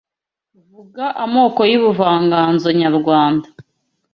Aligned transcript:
Vuga 0.73 1.05
amoko 1.25 1.61
y’ubuvanganzo 1.71 2.67
nyarwanda 2.81 3.47